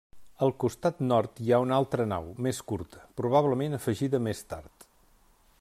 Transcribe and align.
Al 0.45 0.53
costat 0.61 1.03
nord 1.11 1.41
hi 1.47 1.53
ha 1.53 1.59
una 1.67 1.77
altra 1.81 2.09
nau, 2.13 2.31
més 2.47 2.63
curta, 2.73 3.05
probablement 3.23 3.81
afegida 3.81 4.25
més 4.31 4.47
tard. 4.55 4.91